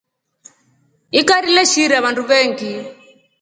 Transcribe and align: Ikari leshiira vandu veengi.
Ikari 1.19 1.51
leshiira 1.57 2.01
vandu 2.07 2.25
veengi. 2.33 2.73